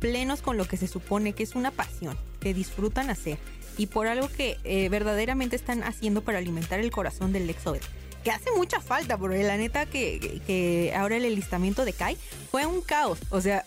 plenos 0.00 0.42
con 0.42 0.56
lo 0.56 0.64
que 0.66 0.76
se 0.76 0.88
supone 0.88 1.32
que 1.34 1.44
es 1.44 1.54
una 1.54 1.70
pasión, 1.70 2.16
que 2.40 2.52
disfrutan 2.54 3.10
hacer, 3.10 3.38
y 3.78 3.86
por 3.86 4.08
algo 4.08 4.28
que 4.28 4.58
eh, 4.64 4.88
verdaderamente 4.88 5.54
están 5.54 5.84
haciendo 5.84 6.22
para 6.22 6.38
alimentar 6.38 6.80
el 6.80 6.90
corazón 6.90 7.32
del 7.32 7.48
Exodet. 7.48 7.82
Que 8.24 8.30
hace 8.30 8.50
mucha 8.56 8.80
falta, 8.80 9.16
porque 9.16 9.42
la 9.44 9.56
neta 9.56 9.86
que, 9.86 10.42
que 10.46 10.92
ahora 10.96 11.16
el 11.16 11.24
enlistamiento 11.24 11.84
de 11.84 11.92
Kai 11.94 12.18
fue 12.50 12.66
un 12.66 12.80
caos. 12.82 13.18
O 13.30 13.40
sea, 13.40 13.64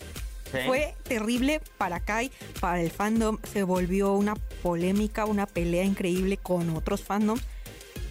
Sí. 0.52 0.58
fue 0.66 0.94
terrible 1.02 1.60
para 1.78 1.98
Kai, 1.98 2.30
para 2.60 2.80
el 2.80 2.92
fandom. 2.92 3.38
Se 3.52 3.64
volvió 3.64 4.12
una 4.12 4.36
polémica, 4.62 5.24
una 5.24 5.46
pelea 5.46 5.82
increíble 5.82 6.36
con 6.36 6.70
otros 6.76 7.02
fandoms. 7.02 7.42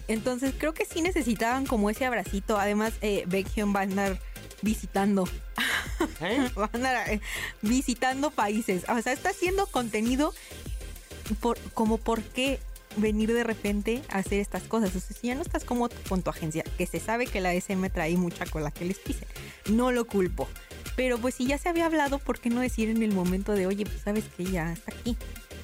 Entonces 0.08 0.52
creo 0.58 0.74
que 0.74 0.84
sí 0.84 1.00
necesitaban 1.00 1.64
como 1.64 1.88
ese 1.88 2.04
abracito. 2.04 2.58
Además, 2.58 2.92
eh, 3.00 3.24
Baekhyun 3.26 3.74
va 3.74 3.80
a 3.80 3.82
andar 3.84 4.20
visitando, 4.60 5.26
¿Eh? 6.20 6.50
va 6.58 6.70
a 6.72 6.76
andar 6.76 7.08
eh, 7.10 7.20
visitando 7.62 8.30
países. 8.30 8.84
O 8.88 9.00
sea, 9.00 9.12
está 9.12 9.30
haciendo 9.30 9.66
contenido 9.66 10.34
por, 11.40 11.58
como 11.72 11.98
por 11.98 12.22
qué 12.22 12.60
venir 12.96 13.32
de 13.32 13.44
repente 13.44 14.02
a 14.08 14.18
hacer 14.18 14.40
estas 14.40 14.62
cosas. 14.64 14.94
O 14.94 15.00
sea, 15.00 15.16
si 15.16 15.28
ya 15.28 15.34
no 15.34 15.42
estás 15.42 15.64
como 15.64 15.88
con 16.08 16.22
tu 16.22 16.30
agencia, 16.30 16.64
que 16.78 16.86
se 16.86 17.00
sabe 17.00 17.26
que 17.26 17.40
la 17.40 17.52
SM 17.54 17.88
trae 17.90 18.16
mucha 18.16 18.46
cola 18.46 18.70
que 18.70 18.84
les 18.84 18.98
pisen, 18.98 19.28
no 19.70 19.92
lo 19.92 20.06
culpo. 20.06 20.48
Pero 20.96 21.18
pues 21.18 21.34
si 21.34 21.46
ya 21.46 21.58
se 21.58 21.68
había 21.68 21.86
hablado, 21.86 22.18
¿por 22.18 22.38
qué 22.38 22.50
no 22.50 22.60
decir 22.60 22.88
en 22.88 23.02
el 23.02 23.12
momento 23.12 23.52
de, 23.52 23.66
oye, 23.66 23.84
pues 23.84 24.02
sabes 24.02 24.24
que 24.36 24.44
ya 24.44 24.72
está 24.72 24.92
aquí? 24.92 25.16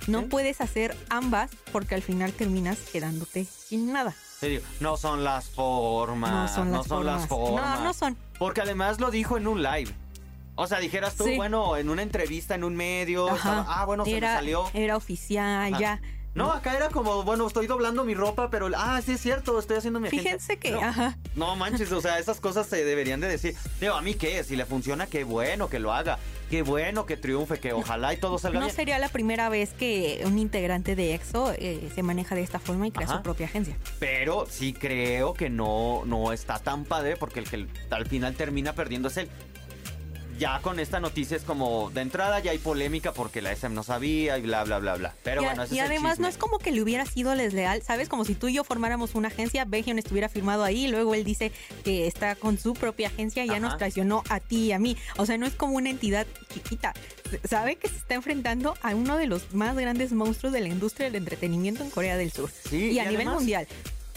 No 0.07 0.27
puedes 0.27 0.61
hacer 0.61 0.97
ambas 1.09 1.51
porque 1.73 1.95
al 1.95 2.03
final 2.03 2.33
terminas 2.33 2.79
quedándote 2.93 3.45
sin 3.45 3.93
nada. 3.93 4.15
Serio, 4.41 4.61
no 4.81 4.97
son 4.97 5.23
las 5.23 5.51
formas. 5.51 6.31
No 6.31 6.49
son 6.49 6.73
las, 6.73 6.87
formas. 7.29 7.79
No, 7.79 7.85
no 7.85 7.93
son. 7.93 8.17
Porque 8.39 8.63
además 8.63 8.99
lo 8.99 9.11
dijo 9.11 9.37
en 9.37 9.47
un 9.47 9.63
live. 9.63 9.95
O 10.63 10.67
sea, 10.67 10.79
dijeras 10.79 11.17
tú, 11.17 11.25
bueno, 11.37 11.79
en 11.79 11.89
una 11.89 12.03
entrevista, 12.03 12.55
en 12.55 12.65
un 12.65 12.77
medio. 12.77 13.29
ah, 13.31 13.85
bueno, 13.87 14.05
se 14.05 14.13
me 14.13 14.21
salió. 14.21 14.69
Era 14.75 14.95
oficial, 14.95 15.75
ya. 15.79 16.03
No, 16.35 16.53
acá 16.53 16.77
era 16.77 16.91
como, 16.91 17.25
bueno, 17.25 17.47
estoy 17.47 17.67
doblando 17.67 18.05
mi 18.05 18.13
ropa, 18.13 18.51
pero, 18.51 18.69
ah, 18.77 19.01
sí 19.05 19.13
es 19.13 19.21
cierto, 19.23 19.59
estoy 19.59 19.79
haciendo 19.79 20.01
mi 20.01 20.11
Fíjense 20.11 20.59
que, 20.59 20.73
no, 20.73 20.83
ajá. 20.83 21.17
No 21.35 21.57
manches, 21.57 21.91
o 21.91 22.01
sea, 22.03 22.19
esas 22.19 22.41
cosas 22.41 22.67
se 22.67 22.85
deberían 22.85 23.21
de 23.21 23.29
decir. 23.29 23.57
Digo, 23.81 23.95
a 23.95 24.03
mí 24.03 24.15
qué, 24.15 24.45
si 24.45 24.55
le 24.55 24.67
funciona, 24.67 25.07
qué 25.07 25.25
bueno 25.25 25.71
que 25.71 25.79
lo 25.79 25.95
haga. 25.95 26.19
Qué 26.51 26.63
bueno 26.63 27.07
que 27.07 27.17
triunfe, 27.17 27.59
que 27.59 27.73
ojalá 27.73 28.13
y 28.13 28.17
todo 28.17 28.37
salga 28.37 28.59
no 28.59 28.67
bien. 28.67 28.75
No 28.75 28.77
sería 28.77 28.99
la 28.99 29.09
primera 29.09 29.49
vez 29.49 29.73
que 29.73 30.21
un 30.25 30.39
integrante 30.39 30.95
de 30.95 31.15
EXO 31.15 31.53
eh, 31.57 31.91
se 31.95 32.03
maneja 32.03 32.35
de 32.35 32.43
esta 32.43 32.59
forma 32.59 32.89
y 32.89 32.91
crea 32.91 33.07
su 33.07 33.23
propia 33.23 33.47
agencia. 33.47 33.77
Pero 33.99 34.47
sí 34.51 34.73
creo 34.73 35.33
que 35.33 35.49
no, 35.49 36.03
no 36.07 36.33
está 36.33 36.59
tan 36.59 36.85
padre 36.85 37.17
porque 37.17 37.39
el 37.39 37.49
que 37.49 37.67
al 37.91 38.07
final 38.07 38.35
termina 38.35 38.73
perdiendo 38.75 39.09
es 39.09 39.17
él 39.17 39.31
ya 40.41 40.59
con 40.63 40.81
esta 40.81 41.01
noticia 41.01 41.37
es 41.37 41.45
como 41.45 41.91
de 41.91 42.01
entrada 42.01 42.41
ya 42.41 42.51
hay 42.51 42.59
polémica 42.59 43.13
porque 43.13 43.43
la 43.43 43.53
SM 43.53 43.75
no 43.75 43.83
sabía 43.83 44.39
y 44.39 44.43
bla, 44.43 44.65
bla, 44.65 44.79
bla, 44.79 44.97
bla. 44.97 45.15
Pero 45.23 45.43
y, 45.43 45.45
bueno, 45.45 45.65
Y 45.71 45.79
además 45.81 46.19
no 46.19 46.27
es 46.27 46.39
como 46.39 46.59
que 46.59 46.73
le 46.73 46.83
hubiera 46.83 47.05
sido 47.05 47.37
desleal, 47.37 47.83
¿sabes? 47.83 48.09
Como 48.09 48.25
si 48.25 48.35
tú 48.35 48.49
y 48.49 48.55
yo 48.55 48.65
formáramos 48.65 49.15
una 49.15 49.29
agencia, 49.29 49.67
Baekhyun 49.67 49.99
estuviera 49.99 50.31
firmado 50.31 50.65
ahí, 50.65 50.89
luego 50.89 51.15
él 51.15 51.25
dice 51.25 51.53
que 51.85 52.07
está 52.07 52.35
con 52.37 52.57
su 52.59 52.73
propia 52.73 53.09
agencia 53.09 53.45
y 53.45 53.49
ya 53.49 53.61
nos 53.61 53.77
traicionó 53.77 54.25
a 54.31 54.41
ti 54.41 54.67
y 54.67 54.73
a 54.73 54.79
mí. 54.79 54.97
O 55.19 55.27
sea, 55.27 55.37
no 55.37 55.47
es 55.47 55.55
como 55.55 55.77
una 55.77 55.91
entidad 55.91 56.27
chiquita. 56.53 56.95
Sabe 57.45 57.77
que 57.77 57.89
se 57.89 57.97
está 57.97 58.15
enfrentando 58.15 58.75
a 58.81 58.95
uno 58.95 59.19
de 59.19 59.27
los 59.27 59.53
más 59.53 59.77
grandes 59.77 60.13
monstruos 60.13 60.55
de 60.55 60.61
la 60.61 60.69
industria 60.69 61.07
del 61.09 61.17
entretenimiento 61.17 61.85
en 61.85 61.91
Corea 61.91 62.17
del 62.17 62.33
Sur. 62.33 62.51
Sí, 62.51 62.93
y 62.93 62.99
a 62.99 63.05
nivel 63.05 63.29
mundial 63.29 63.69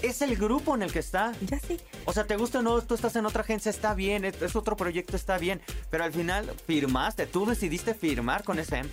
es 0.03 0.21
el 0.21 0.35
grupo 0.35 0.75
en 0.75 0.83
el 0.83 0.91
que 0.91 0.99
está. 0.99 1.31
Ya 1.41 1.59
sí. 1.59 1.79
O 2.05 2.13
sea, 2.13 2.25
te 2.25 2.35
gusta 2.35 2.59
o 2.59 2.61
no, 2.61 2.81
tú 2.81 2.93
estás 2.93 3.15
en 3.15 3.25
otra 3.25 3.41
agencia, 3.41 3.69
está 3.69 3.93
bien, 3.95 4.25
es, 4.25 4.55
otro 4.55 4.75
proyecto, 4.75 5.15
está 5.15 5.37
bien. 5.37 5.61
Pero 5.89 6.03
al 6.03 6.13
final 6.13 6.53
firmaste, 6.67 7.25
tú 7.25 7.45
decidiste 7.45 7.93
firmar 7.93 8.43
con 8.43 8.59
SM 8.59 8.87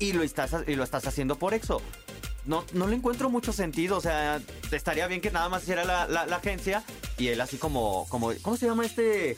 y 0.00 0.12
lo 0.12 0.22
estás, 0.22 0.54
y 0.66 0.74
lo 0.74 0.84
estás 0.84 1.06
haciendo 1.06 1.36
por 1.36 1.54
EXO. 1.54 1.80
No, 2.44 2.64
no 2.72 2.86
le 2.86 2.96
encuentro 2.96 3.30
mucho 3.30 3.52
sentido. 3.52 3.96
O 3.96 4.00
sea, 4.00 4.40
estaría 4.72 5.06
bien 5.06 5.20
que 5.20 5.30
nada 5.30 5.48
más 5.48 5.62
hiciera 5.62 5.84
la, 5.84 6.22
agencia 6.36 6.82
y 7.18 7.28
él 7.28 7.40
así 7.40 7.56
como, 7.56 8.06
como. 8.08 8.32
¿Cómo 8.42 8.56
se 8.56 8.66
llama 8.66 8.84
este? 8.84 9.36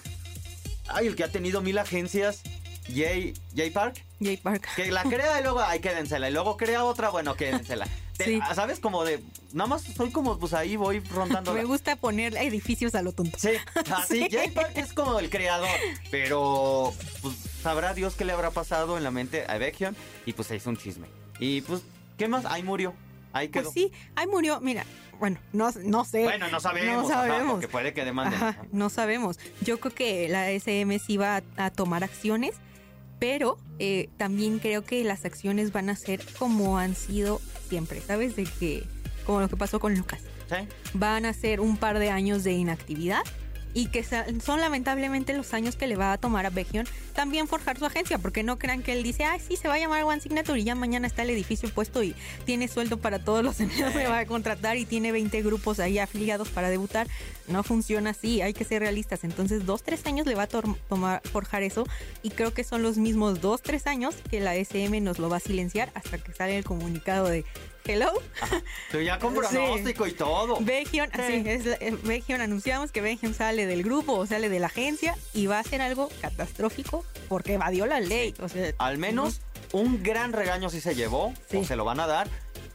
Ay, 0.89 1.07
el 1.07 1.17
que 1.17 1.25
ha 1.25 1.29
tenido 1.29 1.61
mil 1.61 1.77
agencias. 1.79 2.43
Jay, 2.87 3.35
Jay 3.55 3.71
Park. 3.71 4.05
Jay 4.21 4.37
Park. 4.37 4.67
Que 4.75 4.91
la 4.91 5.03
crea 5.05 5.39
y 5.39 5.43
luego, 5.43 5.61
ay, 5.61 5.81
quédensela. 5.81 6.29
Y 6.29 6.33
luego 6.33 6.57
crea 6.57 6.85
otra, 6.85 7.11
bueno, 7.11 7.35
quédensela. 7.37 7.87
¿Sabes? 8.55 8.81
Como 8.81 9.05
de. 9.05 9.23
Nada 9.53 9.69
más 9.69 9.83
soy 9.83 10.11
como, 10.11 10.39
pues 10.39 10.53
ahí 10.53 10.77
voy 10.77 11.01
rondando. 11.01 11.53
Me 11.55 11.65
gusta 11.65 11.97
poner 11.97 12.37
edificios 12.37 12.95
a 12.95 13.03
lo 13.03 13.13
tonto. 13.13 13.39
Sí, 13.39 13.51
así. 13.95 14.29
Jay 14.31 14.51
Park 14.51 14.73
es 14.77 14.93
como 14.93 15.19
el 15.19 15.31
creador. 15.31 15.69
Pero, 16.11 16.93
pues, 17.23 17.35
sabrá 17.63 17.95
Dios 17.95 18.15
qué 18.15 18.25
le 18.25 18.33
habrá 18.33 18.51
pasado 18.51 18.97
en 18.97 19.05
la 19.05 19.11
mente 19.11 19.45
a 19.49 19.59
Baekhyun. 19.59 19.97
Y 20.27 20.33
pues 20.33 20.49
se 20.49 20.57
hizo 20.57 20.71
un 20.71 20.77
chisme. 20.77 21.09
Y 21.39 21.63
pues, 21.63 21.83
¿qué 22.17 22.29
más? 22.29 22.45
Ahí 22.45 22.63
murió. 22.63 22.95
Ahí 23.33 23.49
pues 23.49 23.65
quedó. 23.65 23.73
Pues 23.73 23.85
sí, 23.85 23.93
ahí 24.17 24.27
murió. 24.27 24.61
Mira, 24.61 24.85
bueno, 25.19 25.39
no, 25.53 25.71
no 25.85 26.05
sé. 26.05 26.25
Bueno, 26.25 26.49
no 26.49 26.61
sabemos. 26.61 27.03
No 27.03 27.09
sabemos. 27.09 27.53
porque 27.53 27.69
puede 27.69 27.93
que 27.95 28.05
demanden. 28.05 28.57
no 28.73 28.91
sabemos. 28.91 29.39
Yo 29.63 29.81
creo 29.81 29.95
que 29.95 30.29
la 30.29 30.51
SM 30.51 30.99
sí 30.99 31.17
va 31.17 31.43
a 31.57 31.71
tomar 31.71 32.05
acciones 32.05 32.55
pero 33.21 33.59
eh, 33.79 34.09
también 34.17 34.59
creo 34.59 34.83
que 34.83 35.05
las 35.05 35.25
acciones 35.25 35.73
van 35.73 35.91
a 35.91 35.95
ser 35.95 36.25
como 36.39 36.79
han 36.79 36.97
sido 36.97 37.41
siempre, 37.69 38.01
¿sabes? 38.01 38.35
De 38.35 38.45
que, 38.45 38.85
como 39.25 39.41
lo 39.41 39.49
que 39.49 39.57
pasó 39.57 39.81
con 39.81 39.95
Lucas. 39.95 40.21
¿Sí? 40.49 40.67
Van 40.95 41.27
a 41.27 41.33
ser 41.33 41.61
un 41.61 41.77
par 41.77 41.99
de 41.99 42.11
años 42.11 42.43
de 42.45 42.53
inactividad 42.53 43.23
y 43.73 43.87
que 43.87 44.05
son 44.05 44.61
lamentablemente 44.61 45.35
los 45.37 45.55
años 45.55 45.77
que 45.77 45.87
le 45.87 45.97
va 45.97 46.13
a 46.13 46.19
tomar 46.19 46.47
a 46.47 46.51
Baekhyun 46.51 46.87
también 47.21 47.47
forjar 47.49 47.79
su 47.79 47.85
agencia, 47.85 48.17
porque 48.17 48.43
no 48.43 48.59
crean 48.59 48.83
que 48.83 48.95
él 48.95 49.03
dice, 49.03 49.25
ay, 49.25 49.41
sí, 49.47 49.55
se 49.57 49.69
va 49.69 49.75
a 49.75 49.79
llamar 49.79 50.05
One 50.05 50.23
Signature 50.23 50.59
y 50.59 50.65
ya 50.65 50.75
mañana 50.75 51.07
está 51.07 51.21
el 51.21 51.29
edificio 51.29 51.69
puesto 51.69 52.03
y 52.03 52.15
tiene 52.47 52.67
sueldo 52.67 52.97
para 52.97 53.19
todos 53.19 53.45
los 53.45 53.61
empleados 53.61 53.95
que 53.95 54.07
va 54.07 54.21
a 54.21 54.25
contratar 54.25 54.79
y 54.79 54.87
tiene 54.87 55.13
20 55.13 55.43
grupos 55.43 55.81
ahí 55.81 55.99
afiliados 55.99 56.49
para 56.49 56.71
debutar. 56.71 57.09
No 57.47 57.63
funciona 57.63 58.11
así, 58.11 58.41
hay 58.41 58.55
que 58.55 58.65
ser 58.65 58.81
realistas. 58.81 59.23
Entonces, 59.23 59.67
dos, 59.67 59.83
tres 59.83 60.07
años 60.07 60.27
le 60.27 60.35
va 60.35 60.45
a 60.45 60.47
tomar 60.47 61.21
forjar 61.31 61.63
eso 61.63 61.85
y 62.23 62.31
creo 62.31 62.55
que 62.55 62.65
son 62.65 62.83
los 62.83 62.97
mismos 62.97 63.43
dos, 63.43 63.61
tres 63.61 63.87
años 63.87 64.15
que 64.31 64.41
la 64.41 64.57
SM 64.57 64.99
nos 65.03 65.19
lo 65.19 65.29
va 65.29 65.37
a 65.37 65.41
silenciar 65.41 65.91
hasta 65.93 66.17
que 66.17 66.33
sale 66.33 66.57
el 66.57 66.65
comunicado 66.65 67.29
de 67.29 67.45
Hello. 67.85 68.13
Pero 68.91 69.03
ya 69.03 69.19
con 69.19 69.35
pronóstico 69.35 70.07
y 70.07 70.13
todo. 70.13 70.59
Baekhyun, 70.61 71.09
así 71.13 71.43
es, 71.47 71.67
eh, 71.67 72.35
anunciamos 72.39 72.93
que 72.93 73.01
Baekhyun 73.01 73.35
sale 73.35 73.67
del 73.67 73.83
grupo 73.83 74.15
o 74.15 74.27
sale 74.27 74.49
de 74.49 74.61
la 74.61 74.67
agencia 74.67 75.17
y 75.35 75.47
va 75.47 75.59
a 75.59 75.63
ser 75.63 75.83
algo 75.83 76.09
catastrófico 76.21 77.05
porque 77.29 77.55
evadió 77.55 77.87
la 77.87 78.01
ley. 78.01 78.35
O 78.41 78.49
sea, 78.49 78.73
Al 78.79 78.99
menos 78.99 79.41
un 79.73 80.03
gran 80.03 80.33
regaño 80.33 80.71
sí 80.71 80.81
se 80.81 80.95
llevó, 80.95 81.33
o 81.55 81.65
se 81.65 81.77
lo 81.77 81.85
van 81.85 82.01
a 82.01 82.07
dar, 82.07 82.29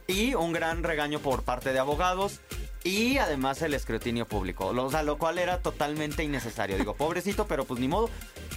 y 0.06 0.34
un 0.34 0.52
gran 0.52 0.82
regaño 0.82 1.20
por 1.20 1.42
parte 1.42 1.72
de 1.72 1.78
abogados. 1.78 2.40
Y 2.84 3.18
además 3.18 3.60
el 3.62 3.74
escrutinio 3.74 4.28
público, 4.28 4.66
o 4.68 4.90
sea, 4.90 5.02
lo 5.02 5.18
cual 5.18 5.38
era 5.38 5.58
totalmente 5.60 6.22
innecesario. 6.22 6.78
Digo, 6.78 6.94
pobrecito, 6.94 7.46
pero 7.48 7.64
pues 7.64 7.80
ni 7.80 7.88
modo. 7.88 8.08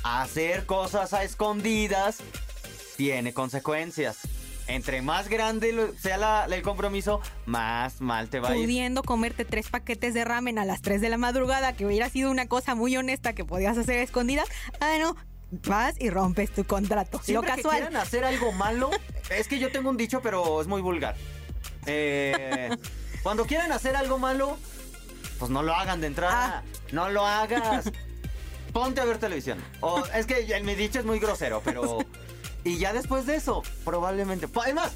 Hacer 0.03 0.67
cosas 0.67 1.13
a 1.13 1.24
escondidas 1.24 2.19
tiene 2.95 3.33
consecuencias 3.33 4.19
entre 4.69 5.01
más 5.01 5.27
grande 5.27 5.91
sea 6.00 6.45
el 6.45 6.62
compromiso, 6.62 7.21
más 7.45 8.01
mal 8.01 8.29
te 8.29 8.39
va 8.39 8.50
a 8.50 8.55
ir. 8.55 8.65
Pudiendo 8.65 9.03
comerte 9.03 9.43
tres 9.43 9.69
paquetes 9.69 10.13
de 10.13 10.24
ramen 10.24 10.59
a 10.59 10.65
las 10.65 10.81
3 10.81 11.01
de 11.01 11.09
la 11.09 11.17
madrugada, 11.17 11.74
que 11.74 11.86
hubiera 11.86 12.09
sido 12.09 12.29
una 12.29 12.48
cosa 12.48 12.75
muy 12.75 12.95
honesta 12.95 13.33
que 13.33 13.43
podías 13.43 13.77
hacer 13.77 14.00
escondida, 14.00 14.43
ah, 14.79 14.95
no, 15.00 15.15
vas 15.51 15.96
y 16.00 16.10
rompes 16.10 16.51
tu 16.51 16.65
contrato. 16.65 17.22
Siempre 17.24 17.50
Lo 17.50 17.56
casual. 17.56 17.75
Que 17.75 17.82
quieran 17.82 18.01
hacer 18.01 18.24
algo 18.24 18.51
malo, 18.51 18.89
es 19.29 19.48
que 19.48 19.60
yo 19.60 19.72
tengo 19.72 19.89
un 19.89 19.98
dicho, 19.98 20.22
pero 20.22 20.62
es 20.62 20.68
muy 20.68 20.82
vulgar. 20.82 21.15
Eh, 21.86 22.70
cuando 23.24 23.46
quieran 23.46 23.72
hacer 23.72 23.96
algo 23.96 24.18
malo, 24.18 24.58
pues 25.38 25.51
no 25.51 25.63
lo 25.63 25.74
hagan 25.74 26.01
de 26.01 26.08
entrada. 26.08 26.63
Ah. 26.63 26.63
No 26.91 27.10
lo 27.10 27.25
hagas. 27.25 27.91
Ponte 28.74 29.01
a 29.01 29.06
ver 29.06 29.18
televisión. 29.18 29.60
O, 29.82 30.03
es 30.13 30.25
que 30.25 30.62
mi 30.63 30.75
dicho 30.75 31.00
es 31.00 31.06
muy 31.06 31.20
grosero, 31.20 31.62
pero 31.63 32.00
Y 32.63 32.77
ya 32.77 32.94
después 32.94 33.25
de 33.25 33.36
eso, 33.36 33.63
probablemente. 33.86 34.48
Además, 34.62 34.91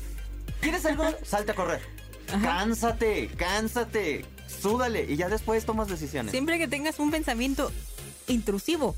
¿quieres 0.61 0.85
algo? 0.85 1.05
Salte 1.23 1.51
a 1.51 1.55
correr. 1.55 1.81
Cánsate, 2.41 3.29
cánsate, 3.37 4.25
súdale 4.47 5.03
y 5.03 5.17
ya 5.17 5.29
después 5.29 5.65
tomas 5.65 5.87
decisiones. 5.87 6.31
Siempre 6.31 6.57
que 6.57 6.67
tengas 6.67 6.99
un 6.99 7.11
pensamiento 7.11 7.71
intrusivo, 8.27 8.95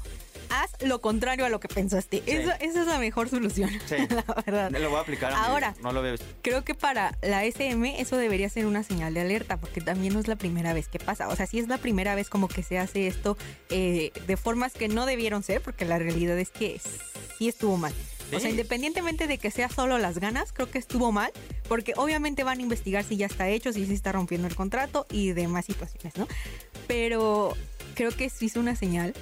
haz 0.62 0.72
lo 0.82 1.02
contrario 1.02 1.46
a 1.46 1.50
lo 1.50 1.60
que 1.60 1.68
pensaste. 1.68 2.24
Esa, 2.26 2.56
es 2.56 2.76
la 2.76 3.00
mejor 3.00 3.30
solución. 3.30 3.70
Sí. 3.86 3.98
la 4.10 4.24
verdad. 4.46 4.72
Lo 4.72 4.90
voy 4.90 4.98
a 4.98 5.02
aplicar. 5.02 5.32
Ahora, 5.34 5.76
no 5.82 5.92
lo 5.92 6.02
veo. 6.02 6.16
Creo 6.42 6.64
que 6.64 6.74
para 6.74 7.18
la 7.22 7.46
SM 7.46 8.02
eso 8.02 8.18
debería 8.18 8.50
ser 8.50 8.66
una 8.66 8.84
señal 8.84 9.14
de 9.14 9.22
alerta, 9.22 9.58
porque 9.58 9.80
también 9.80 10.14
no 10.14 10.20
es 10.20 10.28
la 10.28 10.36
primera 10.36 10.74
vez 10.74 10.88
que 10.88 10.98
pasa. 10.98 11.28
O 11.28 11.36
sea, 11.36 11.46
sí 11.46 11.60
es 11.60 11.68
la 11.68 11.78
primera 11.78 12.16
vez 12.16 12.30
como 12.30 12.48
que 12.48 12.64
se 12.64 12.80
hace 12.80 13.08
esto 13.08 13.38
eh, 13.70 14.12
de 14.26 14.38
formas 14.38 14.74
que 14.74 14.88
no 14.88 15.06
debieron 15.06 15.44
ser, 15.44 15.62
porque 15.62 15.86
la 15.86 16.00
realidad 16.00 16.38
es 16.40 16.50
que 16.50 16.82
sí 17.38 17.48
estuvo 17.48 17.78
mal. 17.78 17.94
O 18.34 18.40
sea, 18.40 18.50
independientemente 18.50 19.28
de 19.28 19.38
que 19.38 19.52
sea 19.52 19.70
solo 19.70 19.98
las 19.98 20.18
ganas, 20.18 20.52
creo 20.52 20.70
que 20.70 20.80
estuvo 20.80 21.12
mal, 21.12 21.32
porque 21.68 21.94
obviamente 21.96 22.44
van 22.44 22.60
a 22.60 22.62
investigar 22.62 23.04
si 23.04 23.18
ya 23.18 23.28
está 23.28 23.50
hecho, 23.50 23.72
si 23.72 23.86
se 23.86 23.94
está 23.94 24.12
rompiendo 24.12 24.48
el 24.48 24.56
contrato 24.56 25.06
y 25.12 25.32
demás 25.34 25.66
situaciones, 25.66 26.18
¿no? 26.18 26.28
Pero 26.88 27.54
creo 27.94 28.12
que 28.12 28.30
sí 28.30 28.48
es 28.48 28.56
una 28.56 28.76
señal 28.76 29.14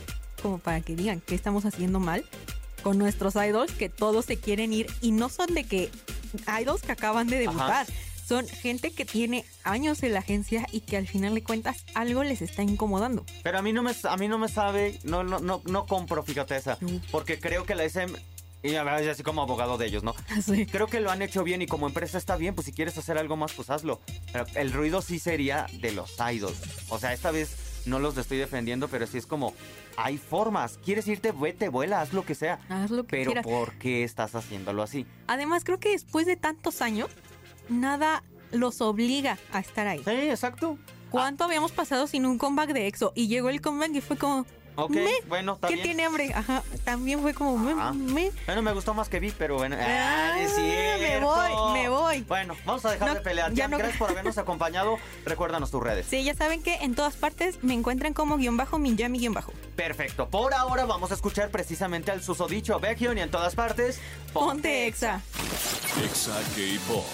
como 0.43 0.59
para 0.59 0.81
que 0.81 0.95
digan 0.95 1.21
que 1.21 1.33
estamos 1.33 1.65
haciendo 1.65 1.99
mal 1.99 2.23
con 2.83 2.97
nuestros 2.97 3.35
idols, 3.35 3.71
que 3.71 3.87
todos 3.87 4.25
se 4.25 4.37
quieren 4.37 4.73
ir 4.73 4.87
y 5.01 5.11
no 5.11 5.29
son 5.29 5.53
de 5.55 5.63
que 5.63 5.89
idols 6.61 6.81
que 6.81 6.91
acaban 6.91 7.27
de 7.27 7.39
debutar. 7.39 7.87
Son 8.27 8.47
gente 8.47 8.91
que 8.91 9.05
tiene 9.05 9.45
años 9.63 10.03
en 10.03 10.13
la 10.13 10.19
agencia 10.19 10.67
y 10.71 10.81
que 10.81 10.97
al 10.97 11.07
final 11.07 11.33
de 11.33 11.43
cuentas 11.43 11.85
algo 11.93 12.23
les 12.23 12.41
está 12.41 12.61
incomodando. 12.61 13.25
Pero 13.41 13.57
a 13.57 13.61
mí 13.61 13.73
no 13.73 13.83
me, 13.83 13.91
a 14.03 14.17
mí 14.17 14.27
no 14.27 14.37
me 14.37 14.49
sabe, 14.49 14.99
no, 15.03 15.23
no, 15.23 15.39
no, 15.39 15.61
no 15.65 15.85
compro, 15.85 16.23
fíjate 16.23 16.55
esa. 16.55 16.77
Porque 17.11 17.39
creo 17.39 17.65
que 17.65 17.75
la 17.75 17.83
SM 17.85 18.13
y 18.63 18.75
a 18.75 18.83
ver, 18.83 19.09
así 19.09 19.23
como 19.23 19.41
abogado 19.41 19.77
de 19.77 19.87
ellos, 19.87 20.03
¿no? 20.03 20.15
Sí. 20.45 20.65
Creo 20.65 20.87
que 20.87 21.01
lo 21.01 21.11
han 21.11 21.21
hecho 21.21 21.43
bien 21.43 21.61
y 21.61 21.67
como 21.67 21.85
empresa 21.85 22.17
está 22.17 22.37
bien, 22.37 22.55
pues 22.55 22.65
si 22.65 22.71
quieres 22.71 22.97
hacer 22.97 23.17
algo 23.17 23.35
más, 23.35 23.51
pues 23.53 23.69
hazlo. 23.69 23.99
Pero 24.31 24.45
el 24.55 24.71
ruido 24.71 25.01
sí 25.01 25.19
sería 25.19 25.67
de 25.73 25.91
los 25.91 26.15
idols. 26.33 26.57
O 26.89 26.97
sea, 26.97 27.13
esta 27.13 27.31
vez 27.31 27.49
no 27.85 27.99
los 27.99 28.17
estoy 28.17 28.37
defendiendo, 28.37 28.87
pero 28.87 29.07
sí 29.07 29.17
es 29.17 29.25
como, 29.25 29.53
hay 29.97 30.17
formas. 30.17 30.79
¿Quieres 30.83 31.07
irte? 31.07 31.31
Vete, 31.31 31.69
vuela, 31.69 32.01
haz 32.01 32.13
lo 32.13 32.25
que 32.25 32.35
sea. 32.35 32.59
Haz 32.69 32.91
lo 32.91 33.03
que 33.03 33.17
Pero 33.23 33.41
¿por 33.41 33.73
qué 33.73 34.03
estás 34.03 34.35
haciéndolo 34.35 34.83
así? 34.83 35.05
Además, 35.27 35.63
creo 35.63 35.79
que 35.79 35.89
después 35.89 36.25
de 36.25 36.35
tantos 36.35 36.81
años, 36.81 37.09
nada 37.69 38.23
los 38.51 38.81
obliga 38.81 39.37
a 39.51 39.59
estar 39.59 39.87
ahí. 39.87 40.01
Sí, 40.03 40.11
exacto. 40.11 40.77
¿Cuánto 41.09 41.43
habíamos 41.43 41.71
pasado 41.71 42.07
sin 42.07 42.25
un 42.25 42.37
comeback 42.37 42.73
de 42.73 42.87
EXO? 42.87 43.13
Y 43.15 43.27
llegó 43.27 43.49
el 43.49 43.61
comeback 43.61 43.95
y 43.95 44.01
fue 44.01 44.17
como, 44.17 44.45
Ok, 44.75 44.91
Me, 44.91 45.11
bueno, 45.27 45.53
está 45.53 45.67
¿qué 45.67 45.75
bien. 45.75 45.85
tiene 45.87 46.05
hambre? 46.05 46.31
Ajá, 46.33 46.63
también 46.83 47.21
fue 47.21 47.33
como, 47.35 47.57
me, 47.57 47.75
me. 47.93 48.31
Bueno, 48.47 48.61
me 48.63 48.73
gustó 48.73 48.93
más 48.95 49.07
que 49.07 49.19
vi, 49.19 49.31
pero 49.31 49.55
bueno. 49.57 49.75
Ah, 49.79 50.35
es 50.39 50.57
me 50.57 51.19
voy, 51.19 51.73
me 51.73 51.89
voy. 51.89 52.21
Bueno, 52.21 52.55
vamos 52.65 52.83
a 52.85 52.91
dejar 52.91 53.09
No, 53.09 53.13
de 53.15 53.21
pelear. 53.21 53.53
ya 53.53 53.65
Jan, 53.65 53.71
no- 53.71 53.77
Gracias 53.77 53.99
por 53.99 54.09
habernos 54.11 54.37
acompañado. 54.39 54.97
Recuérdanos 55.25 55.69
tus 55.69 55.83
redes. 55.83 56.07
Sí, 56.09 56.23
ya 56.23 56.33
saben 56.33 56.63
que 56.63 56.75
en 56.75 56.95
todas 56.95 57.15
partes 57.15 57.63
me 57.63 57.73
encuentran 57.73 58.13
como 58.13 58.37
guion 58.37 58.57
bajo, 58.57 58.79
Minjami 58.79 59.19
guion 59.19 59.33
bajo. 59.33 59.53
Perfecto. 59.75 60.27
Por 60.29 60.53
ahora 60.55 60.85
vamos 60.85 61.11
a 61.11 61.13
escuchar 61.13 61.49
precisamente 61.49 62.11
al 62.11 62.23
susodicho 62.23 62.79
Baekhyun 62.79 63.17
y 63.17 63.21
en 63.21 63.29
todas 63.31 63.53
partes. 63.55 63.99
Ponte 64.33 64.87
exa. 64.87 65.21
Exa 66.03 66.33
K-Pop. 66.55 67.05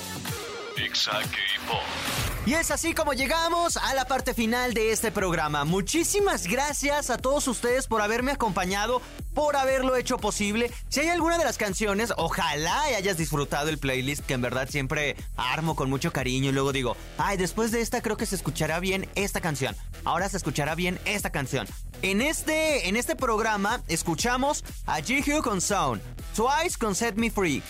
Exa 0.78 1.12
K-Pop. 1.12 2.29
Y 2.50 2.56
es 2.56 2.72
así 2.72 2.96
como 2.96 3.14
llegamos 3.14 3.78
a 3.78 3.94
la 3.94 4.06
parte 4.06 4.34
final 4.34 4.74
de 4.74 4.92
este 4.92 5.12
programa. 5.12 5.66
Muchísimas 5.66 6.48
gracias 6.48 7.12
a 7.12 7.20
todos 7.20 7.48
ustedes 7.48 7.86
por 7.86 8.02
haberme 8.02 8.32
acompañado, 8.32 9.04
por 9.36 9.56
haberlo 9.56 9.96
hecho 9.96 10.18
posible. 10.18 10.72
Si 10.88 11.02
hay 11.02 11.10
alguna 11.10 11.38
de 11.38 11.44
las 11.44 11.60
canciones, 11.60 12.12
ojalá 12.18 12.82
hayas 12.86 13.18
disfrutado 13.18 13.70
el 13.70 13.78
playlist 13.78 14.26
que 14.26 14.34
en 14.34 14.42
verdad 14.42 14.68
siempre 14.68 15.16
armo 15.38 15.76
con 15.76 15.92
mucho 15.92 16.12
cariño 16.12 16.50
y 16.50 16.54
luego 16.54 16.74
digo, 16.74 16.98
ay, 17.20 17.38
después 17.38 17.70
de 17.70 17.82
esta 17.82 18.02
creo 18.02 18.18
que 18.18 18.26
se 18.26 18.36
escuchará 18.36 18.80
bien 18.80 19.08
esta 19.14 19.42
canción. 19.42 19.76
Ahora 20.04 20.28
se 20.28 20.38
escuchará 20.38 20.74
bien 20.74 21.00
esta 21.06 21.30
canción. 21.30 21.68
En 22.02 22.20
este, 22.20 22.90
en 22.90 22.96
este 22.96 23.16
programa 23.16 23.84
escuchamos 23.88 24.66
a 24.88 25.04
Jihyun 25.04 25.44
con 25.44 25.62
Sound, 25.62 26.02
Twice 26.36 26.80
con 26.80 26.96
Set 26.96 27.16
Me 27.16 27.30
Free, 27.30 27.62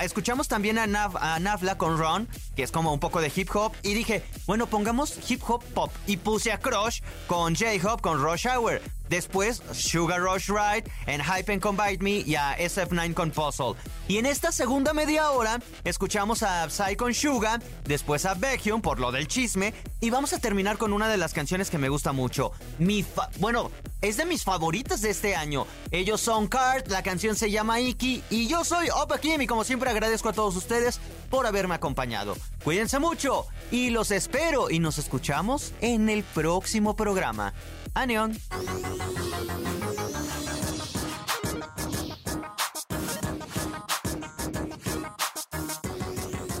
Escuchamos 0.00 0.48
también 0.48 0.78
a, 0.78 0.86
Nav- 0.86 1.18
a 1.20 1.38
Navla 1.40 1.76
con 1.76 1.98
Ron, 1.98 2.28
que 2.54 2.62
es 2.62 2.70
como 2.70 2.92
un 2.92 3.00
poco 3.00 3.20
de 3.20 3.32
hip 3.34 3.48
hop, 3.54 3.72
y 3.82 3.94
dije, 3.94 4.22
bueno, 4.46 4.66
pongamos 4.66 5.18
hip 5.30 5.42
hop 5.48 5.64
pop. 5.74 5.90
Y 6.06 6.18
puse 6.18 6.52
a 6.52 6.58
Crush 6.58 7.00
con 7.26 7.54
J-Hop 7.56 8.00
con 8.00 8.22
Rush 8.22 8.46
Hour. 8.46 8.80
Después, 9.08 9.62
Sugar 9.72 10.20
Rush 10.20 10.48
Ride, 10.48 10.90
en 11.06 11.22
Hype 11.22 11.52
and 11.52 11.62
Combine 11.62 11.98
Me 12.00 12.10
y 12.26 12.34
a 12.34 12.56
SF9 12.58 13.14
con 13.14 13.30
Puzzle. 13.30 13.74
Y 14.08 14.18
en 14.18 14.26
esta 14.26 14.52
segunda 14.52 14.92
media 14.94 15.30
hora, 15.30 15.60
escuchamos 15.84 16.42
a 16.42 16.68
Psy 16.70 16.96
con 16.96 17.14
Suga, 17.14 17.60
después 17.84 18.24
a 18.26 18.34
Baekhyun 18.34 18.80
por 18.82 18.98
lo 19.00 19.12
del 19.12 19.28
chisme, 19.28 19.74
y 20.00 20.10
vamos 20.10 20.32
a 20.32 20.38
terminar 20.38 20.78
con 20.78 20.92
una 20.92 21.08
de 21.08 21.16
las 21.16 21.32
canciones 21.32 21.70
que 21.70 21.78
me 21.78 21.88
gusta 21.88 22.12
mucho. 22.12 22.52
Mi 22.78 23.02
fa- 23.02 23.30
bueno, 23.38 23.70
es 24.02 24.16
de 24.16 24.24
mis 24.26 24.44
favoritas 24.44 25.00
de 25.00 25.10
este 25.10 25.34
año. 25.34 25.66
Ellos 25.90 26.20
son 26.20 26.46
Card, 26.48 26.86
la 26.88 27.02
canción 27.02 27.34
se 27.36 27.50
llama 27.50 27.80
Iki, 27.80 28.22
y 28.30 28.46
yo 28.46 28.64
soy 28.64 28.88
Opa 28.90 29.18
Kim, 29.18 29.40
y 29.40 29.46
como 29.46 29.64
siempre 29.64 29.90
agradezco 29.90 30.28
a 30.28 30.32
todos 30.32 30.54
ustedes 30.56 31.00
por 31.30 31.46
haberme 31.46 31.74
acompañado. 31.74 32.36
Cuídense 32.62 32.98
mucho, 32.98 33.46
y 33.70 33.90
los 33.90 34.10
espero, 34.10 34.70
y 34.70 34.78
nos 34.78 34.98
escuchamos 34.98 35.72
en 35.80 36.08
el 36.08 36.22
próximo 36.22 36.94
programa. 36.96 37.52
Aneon. 37.96 38.36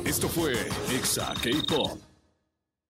Esto 0.06 0.30
fue 0.30 0.54
Exa 0.90 1.34
K-Pop. 1.42 2.15